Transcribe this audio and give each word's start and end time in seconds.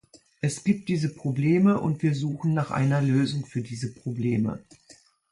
Es 0.41 0.63
gibt 0.63 0.89
diese 0.89 1.13
Probleme, 1.13 1.79
und 1.79 2.01
wir 2.01 2.15
suchen 2.15 2.55
nach 2.55 2.71
einer 2.71 3.03
Lösung 3.03 3.45
für 3.45 3.61
diese 3.61 3.93
Probleme. 3.93 4.63